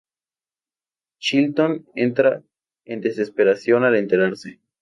Chilton 1.19 1.85
entra 1.93 2.41
en 2.85 3.01
desesperación 3.01 3.83
al 3.83 3.95
enterarse. 3.97 4.59